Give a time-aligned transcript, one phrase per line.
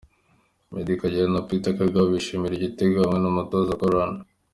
[0.71, 4.13] Meddie Kagere na Peter Kagabo bishimira igitego hamwe n’umutoza Goran.